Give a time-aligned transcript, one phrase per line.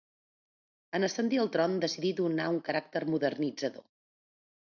[0.99, 3.85] En ascendir al tron decidí donar un caràcter modernitzador.